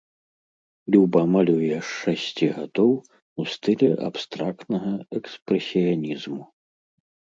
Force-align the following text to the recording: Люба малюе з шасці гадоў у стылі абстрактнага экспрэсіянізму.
Люба 0.95 1.21
малюе 1.33 1.67
з 1.73 1.81
шасці 1.99 2.47
гадоў 2.57 2.91
у 3.43 3.47
стылі 3.53 3.89
абстрактнага 4.07 4.91
экспрэсіянізму. 5.21 6.43